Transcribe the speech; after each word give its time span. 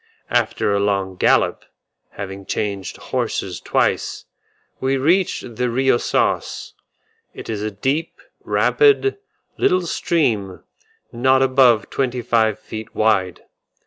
After 0.31 0.73
a 0.73 0.79
long 0.79 1.15
gallop, 1.15 1.63
having 2.13 2.47
changed 2.47 2.97
horses 2.97 3.59
twice, 3.59 4.25
we 4.79 4.97
reached 4.97 5.57
the 5.57 5.69
Rio 5.69 5.97
Sauce: 5.97 6.73
it 7.35 7.47
is 7.51 7.61
a 7.61 7.69
deep, 7.69 8.19
rapid, 8.43 9.19
little 9.57 9.85
stream, 9.85 10.63
not 11.11 11.43
above 11.43 11.87
twenty 11.91 12.23
five 12.23 12.57
feet 12.57 12.95
wide. 12.95 13.43